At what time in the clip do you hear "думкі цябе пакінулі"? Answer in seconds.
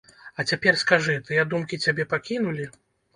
1.51-2.65